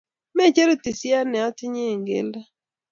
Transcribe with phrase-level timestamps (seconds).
[0.37, 2.39] Macheru tisye ne ati ye eng' keldo